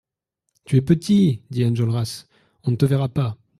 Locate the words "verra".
2.87-3.07